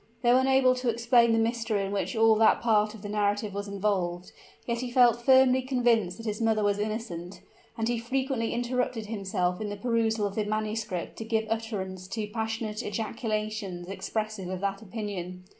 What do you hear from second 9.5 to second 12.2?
in the perusal of the manuscript to give utterance